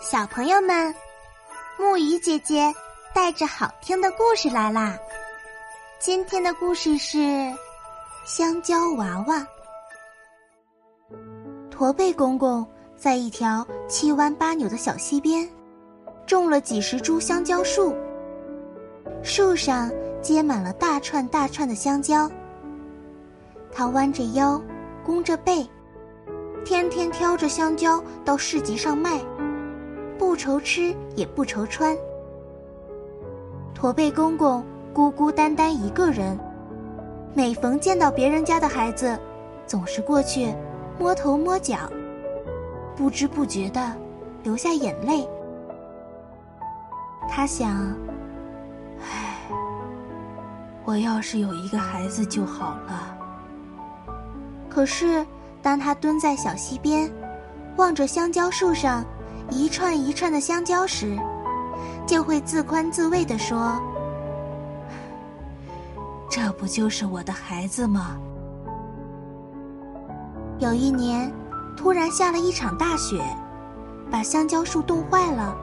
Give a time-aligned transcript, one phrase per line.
[0.00, 0.94] 小朋友们，
[1.76, 2.72] 木鱼姐姐
[3.12, 4.96] 带着好听的故事来啦！
[5.98, 7.18] 今天的故事是
[8.24, 9.44] 香蕉娃娃。
[11.68, 12.64] 驼背公公
[12.96, 15.46] 在一条七弯八扭的小溪边，
[16.24, 17.92] 种了几十株香蕉树，
[19.24, 19.90] 树上
[20.22, 22.30] 结满了大串大串的香蕉。
[23.72, 24.62] 他弯着腰，
[25.04, 25.68] 弓着背，
[26.64, 29.20] 天天挑着香蕉到市集上卖。
[30.18, 31.96] 不愁吃也不愁穿，
[33.72, 36.36] 驼背公公孤孤单单一个人，
[37.34, 39.16] 每逢见到别人家的孩子，
[39.66, 40.52] 总是过去
[40.98, 41.78] 摸头摸脚，
[42.96, 43.94] 不知不觉的
[44.42, 45.26] 流下眼泪。
[47.28, 47.96] 他想
[49.00, 49.38] ：“唉，
[50.84, 53.16] 我要是有一个孩子就好了。”
[54.68, 55.24] 可是，
[55.62, 57.10] 当他蹲在小溪边，
[57.76, 59.04] 望着香蕉树上。
[59.50, 61.18] 一串一串的香蕉时，
[62.06, 63.80] 就会自宽自慰地说
[66.30, 68.18] ：“这不就是我的孩子吗？”
[70.60, 71.32] 有一年，
[71.76, 73.22] 突然下了一场大雪，
[74.10, 75.56] 把香蕉树冻坏了。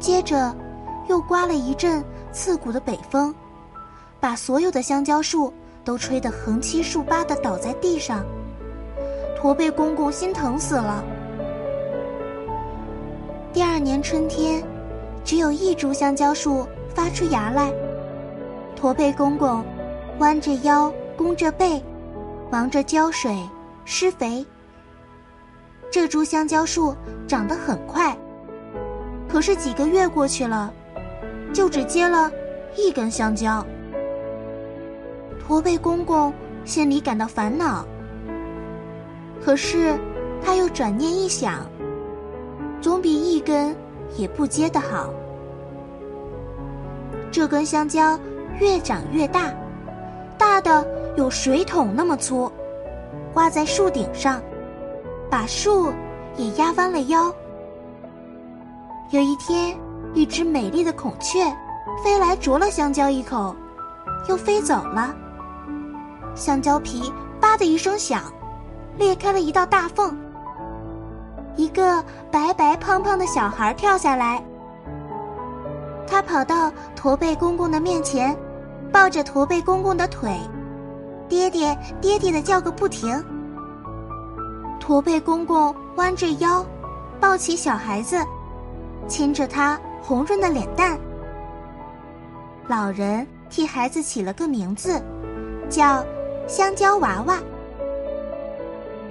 [0.00, 0.54] 接着，
[1.08, 3.34] 又刮了一阵刺骨的北风，
[4.18, 5.52] 把所有的香蕉树
[5.84, 8.24] 都吹得横七竖八的倒在地上。
[9.36, 11.04] 驼背公公心疼死了。
[13.50, 14.62] 第二年春天，
[15.24, 17.72] 只有一株香蕉树发出芽来。
[18.76, 19.64] 驼背公公
[20.18, 21.82] 弯着腰，弓着背，
[22.50, 23.34] 忙着浇水、
[23.86, 24.46] 施肥。
[25.90, 26.94] 这株香蕉树
[27.26, 28.16] 长得很快，
[29.26, 30.72] 可是几个月过去了，
[31.52, 32.30] 就只结了
[32.76, 33.64] 一根香蕉。
[35.40, 36.32] 驼背公公
[36.66, 37.84] 心里感到烦恼，
[39.42, 39.98] 可是
[40.44, 41.66] 他又转念一想。
[42.80, 43.74] 总比一根
[44.16, 45.10] 也不结的好。
[47.30, 48.18] 这根香蕉
[48.58, 49.52] 越长越大，
[50.38, 50.86] 大的
[51.16, 52.50] 有水桶那么粗，
[53.34, 54.40] 挂在树顶上，
[55.30, 55.92] 把树
[56.36, 57.32] 也压弯了腰。
[59.10, 59.76] 有一天，
[60.14, 61.44] 一只美丽的孔雀
[62.02, 63.54] 飞来啄了香蕉一口，
[64.28, 65.14] 又飞走了。
[66.34, 68.22] 香蕉皮“吧”的一声响，
[68.96, 70.16] 裂开了一道大缝。
[71.58, 74.40] 一个白白胖胖的小孩跳下来，
[76.06, 78.34] 他跑到驼背公公的面前，
[78.92, 80.38] 抱着驼背公公的腿，
[81.28, 83.22] 爹爹爹爹的叫个不停。
[84.78, 86.64] 驼背公公弯着腰，
[87.18, 88.24] 抱起小孩子，
[89.08, 90.96] 亲着他红润的脸蛋。
[92.68, 95.02] 老人替孩子起了个名字，
[95.68, 96.04] 叫
[96.46, 97.36] 香蕉娃娃。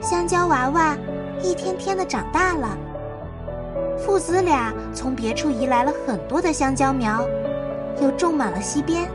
[0.00, 0.96] 香蕉娃娃。
[1.42, 2.76] 一天天的长大了，
[3.98, 7.26] 父子俩从别处移来了很多的香蕉苗，
[8.00, 9.08] 又种满了溪边。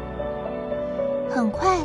[1.30, 1.78] 很快，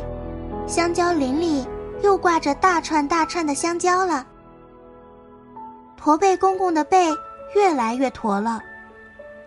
[0.67, 1.67] 香蕉林里
[2.03, 4.27] 又挂着大串大串的香蕉了。
[5.97, 7.09] 驼背公公的背
[7.55, 8.61] 越来越驼了，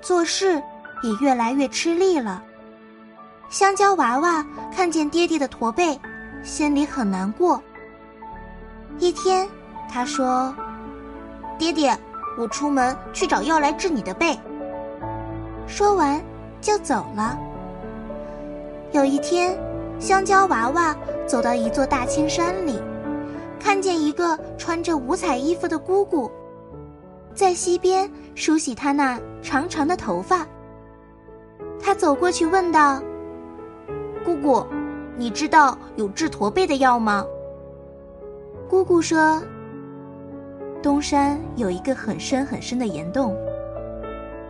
[0.02, 0.62] 做事
[1.04, 2.44] 也越来越吃力了。
[3.50, 4.46] 香蕉娃娃
[4.76, 6.00] 看见爹爹的驼背，
[6.44, 7.62] 心里很难过。
[8.98, 9.48] 一天，
[9.92, 10.54] 他说。
[11.60, 11.96] 爹爹，
[12.38, 14.40] 我出门去找药来治你的背。
[15.68, 16.20] 说完，
[16.62, 17.38] 就走了。
[18.94, 19.60] 有一天，
[20.00, 20.96] 香蕉娃娃
[21.28, 22.82] 走到一座大青山里，
[23.60, 26.32] 看见一个穿着五彩衣服的姑姑，
[27.36, 30.48] 在溪边梳洗她那长长的头发。
[31.82, 33.02] 他走过去问道
[34.24, 34.66] ：“姑姑，
[35.18, 37.26] 你知道有治驼背的药吗？”
[38.70, 39.44] 姑姑说。
[40.82, 43.36] 东山有一个很深很深的岩洞，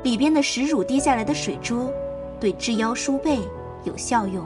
[0.04, 1.92] 里边的石乳滴下来的水珠，
[2.40, 3.40] 对治腰舒背
[3.84, 4.46] 有效用。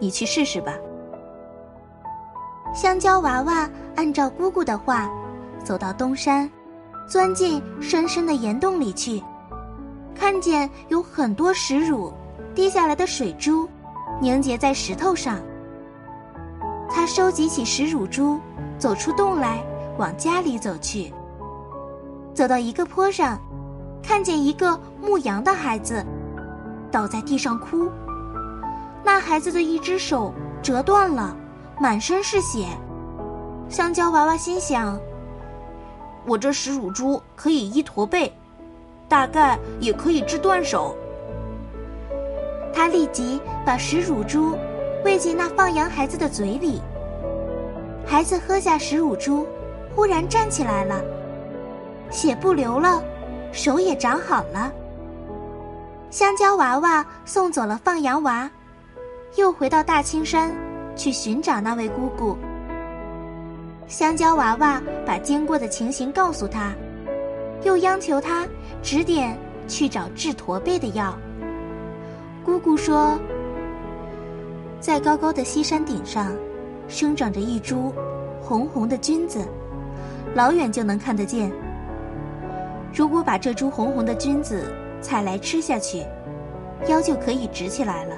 [0.00, 0.74] 你去试试吧。
[2.74, 5.08] 香蕉娃娃按照姑姑的话，
[5.62, 6.50] 走到东山，
[7.08, 9.22] 钻进深深的岩洞里去，
[10.14, 12.12] 看见有很多石乳
[12.52, 13.68] 滴下来的水珠，
[14.20, 15.38] 凝结在石头上。
[16.88, 18.40] 他收集起石乳珠，
[18.76, 19.62] 走出洞来。
[20.00, 21.12] 往家里走去，
[22.32, 23.38] 走到一个坡上，
[24.02, 26.02] 看见一个牧羊的孩子
[26.90, 27.86] 倒在地上哭。
[29.04, 30.32] 那孩子的一只手
[30.62, 31.36] 折断了，
[31.78, 32.64] 满身是血。
[33.68, 34.98] 香蕉娃娃心想
[36.26, 38.32] ：“我这石乳猪可以医驼背，
[39.06, 40.96] 大概也可以治断手。”
[42.72, 44.56] 他立即把石乳猪
[45.04, 46.80] 喂进那放羊孩子的嘴里，
[48.06, 49.46] 孩子喝下石乳猪。
[49.94, 51.02] 忽然站起来了，
[52.10, 53.02] 血不流了，
[53.52, 54.72] 手也长好了。
[56.10, 58.50] 香蕉娃娃送走了放羊娃，
[59.36, 60.54] 又回到大青山
[60.96, 62.36] 去寻找那位姑姑。
[63.86, 66.72] 香蕉娃娃把经过的情形告诉他，
[67.62, 68.46] 又央求他
[68.82, 69.36] 指点
[69.68, 71.16] 去找治驼背的药。
[72.44, 73.18] 姑姑说，
[74.80, 76.32] 在高高的西山顶上，
[76.88, 77.92] 生长着一株
[78.40, 79.46] 红红的菌子，
[80.34, 81.50] 老远就能看得见。
[82.92, 86.04] 如果把这株红红的菌子采来吃下去，
[86.88, 88.16] 腰就可以直起来了。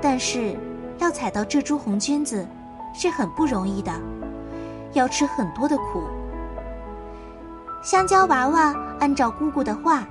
[0.00, 0.56] 但是，
[0.98, 2.46] 要采到这株红菌子
[2.94, 3.92] 是很不容易的，
[4.92, 6.02] 要吃很多的苦。
[7.82, 10.06] 香蕉娃娃按照姑姑的话，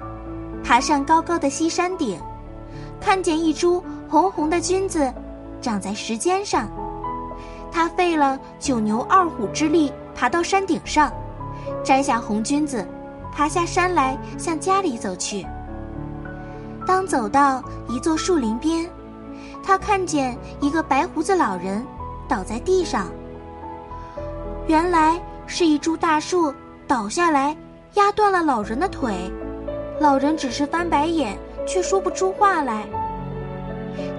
[0.63, 2.19] 爬上高高的西山顶，
[2.99, 5.13] 看见一株红红的菌子
[5.61, 6.69] 长在石尖上。
[7.71, 11.11] 他费了九牛二虎之力爬到山顶上，
[11.83, 12.87] 摘下红菌子。
[13.31, 15.45] 爬下山来，向家里走去。
[16.87, 18.89] 当走到一座树林边，
[19.61, 21.85] 他看见一个白胡子老人
[22.29, 23.07] 倒在地上。
[24.67, 26.53] 原来是一株大树
[26.87, 27.57] 倒下来，
[27.95, 29.29] 压断了老人的腿。
[29.99, 32.87] 老人只是翻白眼，却说不出话来。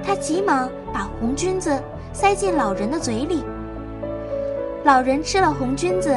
[0.04, 1.82] 他急忙把红菌子
[2.12, 3.42] 塞进老人的嘴里。
[4.86, 6.16] 老人吃了红菌子，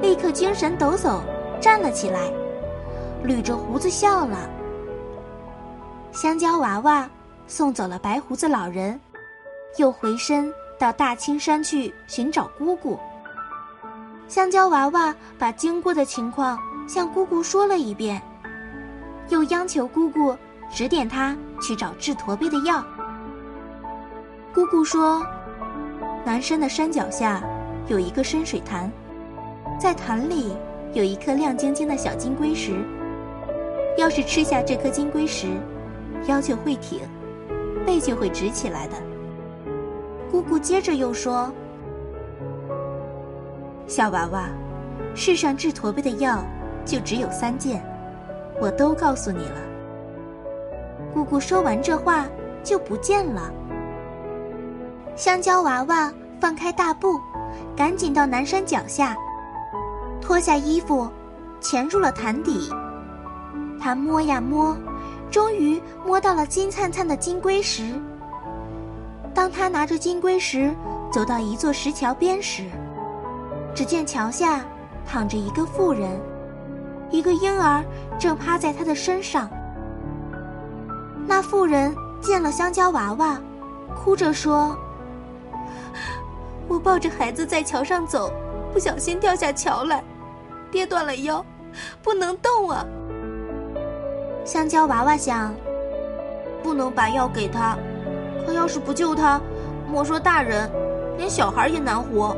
[0.00, 1.20] 立刻精神抖擞。
[1.60, 2.20] 站了起来，
[3.22, 4.48] 捋着胡子笑了。
[6.10, 7.06] 香蕉娃娃
[7.46, 8.98] 送走了白胡子老人，
[9.76, 12.98] 又回身到大青山去寻找姑姑。
[14.26, 16.58] 香蕉娃娃把经过的情况
[16.88, 18.22] 向姑姑说了一遍，
[19.28, 20.34] 又央求姑姑
[20.70, 22.82] 指点他去找治驼背的药。
[24.54, 25.22] 姑姑说，
[26.24, 27.42] 南山的山脚下
[27.88, 28.90] 有一个深水潭，
[29.78, 30.56] 在潭里。
[30.94, 32.72] 有一颗亮晶晶的小金龟石，
[33.98, 35.46] 要是吃下这颗金龟石，
[36.26, 37.00] 腰就会挺，
[37.84, 38.94] 背就会直起来的。
[40.30, 41.52] 姑姑接着又说
[43.86, 44.48] ：“小娃娃，
[45.14, 46.42] 世上治驼背的药
[46.86, 47.84] 就只有三件，
[48.58, 49.60] 我都告诉你了。”
[51.12, 52.26] 姑姑说完这话
[52.64, 53.52] 就不见了。
[55.14, 56.10] 香蕉娃娃
[56.40, 57.20] 放开大步，
[57.76, 59.16] 赶紧到南山脚下。
[60.20, 61.08] 脱下衣服，
[61.60, 62.70] 潜入了潭底。
[63.80, 64.76] 他摸呀摸，
[65.30, 67.84] 终于摸到了金灿灿的金龟石。
[69.32, 70.74] 当他拿着金龟石
[71.12, 72.64] 走到一座石桥边时，
[73.74, 74.64] 只见桥下
[75.06, 76.20] 躺着一个妇人，
[77.10, 77.84] 一个婴儿
[78.18, 79.48] 正趴在他的身上。
[81.26, 83.38] 那妇人见了香蕉娃娃，
[83.94, 84.76] 哭着说
[86.68, 88.30] ：“我抱着孩子在桥上走，
[88.72, 90.04] 不小心掉下桥来。”
[90.70, 91.42] 跌断了腰，
[92.02, 92.84] 不能动啊！
[94.44, 95.54] 香蕉娃娃想，
[96.62, 97.74] 不能把药给他，
[98.44, 99.40] 可要是不救他，
[99.90, 100.70] 莫说大人，
[101.16, 102.36] 连小孩也难活。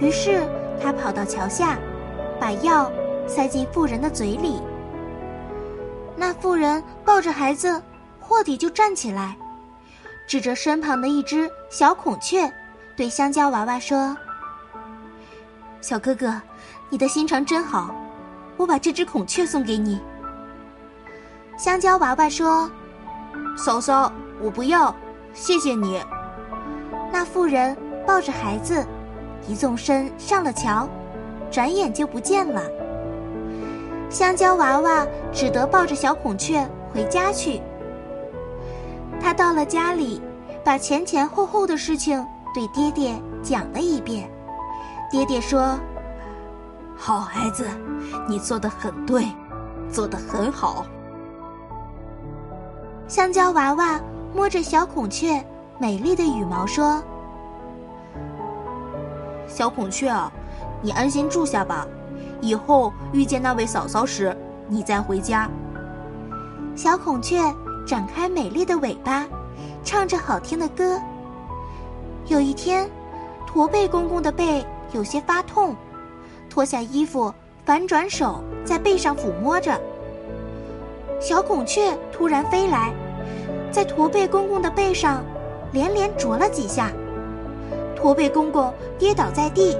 [0.00, 0.42] 于是
[0.80, 1.76] 他跑到桥下，
[2.38, 2.88] 把药
[3.26, 4.60] 塞进妇人的嘴里。
[6.14, 7.82] 那妇人抱着孩子，
[8.20, 9.36] 霍底就站起来，
[10.26, 12.50] 指着身旁的一只小孔雀，
[12.96, 14.16] 对香蕉娃娃说。
[15.80, 16.40] 小哥哥，
[16.88, 17.94] 你的心肠真好，
[18.56, 20.00] 我把这只孔雀送给你。
[21.58, 22.70] 香蕉娃娃说
[23.56, 24.10] ：“嫂嫂，
[24.40, 24.94] 我不要，
[25.34, 26.02] 谢谢你。”
[27.12, 28.84] 那妇人抱着孩子，
[29.46, 30.88] 一纵身上了桥，
[31.50, 32.62] 转眼就不见了。
[34.10, 37.60] 香蕉娃娃只得抱着小孔雀回家去。
[39.34, 40.20] 到了家里，
[40.64, 42.24] 把前前后后的事情
[42.54, 44.30] 对爹爹讲了一遍。
[45.10, 45.78] 爹爹说
[46.96, 47.66] ：“好孩子，
[48.28, 49.26] 你做的很对，
[49.90, 50.86] 做的很好。”
[53.06, 54.00] 香蕉娃娃
[54.34, 55.44] 摸着小孔雀
[55.78, 57.02] 美丽的羽毛说
[59.46, 60.32] ：“小孔雀啊，
[60.80, 61.86] 你安心住下吧，
[62.40, 64.36] 以后遇见那位嫂嫂时，
[64.68, 65.48] 你再回家。”
[66.74, 67.38] 小孔雀
[67.86, 69.26] 展开美丽的尾巴，
[69.84, 71.00] 唱着好听的歌。
[72.26, 72.88] 有一天，
[73.46, 74.64] 驼背公公的背。
[74.92, 75.74] 有些发痛，
[76.48, 79.76] 脱下衣服，反转手在背上抚摸着。
[81.18, 82.94] 小孔雀突然飞来，
[83.72, 85.24] 在驼背公公的背上
[85.72, 86.92] 连连啄了几下，
[87.96, 89.76] 驼背公公跌倒在地。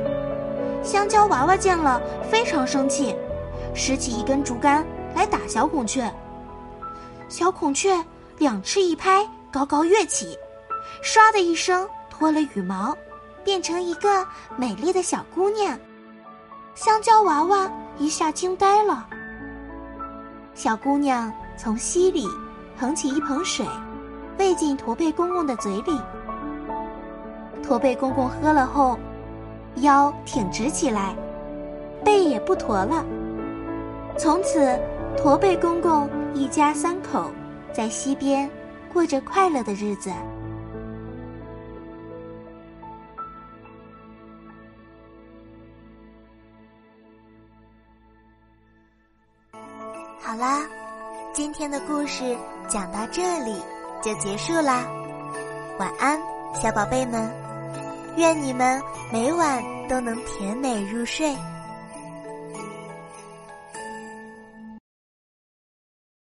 [0.82, 3.14] 香蕉娃娃见了非常生气，
[3.72, 4.84] 拾起一根竹竿
[5.14, 6.12] 来打小孔雀。
[7.28, 8.04] 小孔雀
[8.38, 10.38] 两翅一拍，高高跃起，
[11.02, 12.96] 唰的一声脱了羽毛。
[13.44, 14.26] 变成一个
[14.56, 15.78] 美丽的小姑娘。
[16.74, 19.06] 香蕉娃娃一下惊呆了。
[20.54, 22.26] 小姑娘从溪里
[22.78, 23.66] 捧起一盆水，
[24.38, 26.00] 喂进驼背公公的嘴里。
[27.62, 28.98] 驼背公公喝了后，
[29.82, 31.14] 腰挺直起来，
[32.02, 33.04] 背也不驼了。
[34.16, 34.74] 从此，
[35.18, 37.30] 驼背公公一家三口
[37.72, 38.50] 在溪边
[38.92, 40.12] 过着快乐的日子。
[50.20, 50.66] 好啦，
[51.32, 52.36] 今天的故事
[52.68, 53.62] 讲到这里
[54.02, 54.84] 就结束啦。
[55.78, 56.20] 晚安，
[56.52, 57.30] 小宝贝们，
[58.16, 61.32] 愿你们每晚都能甜美入睡。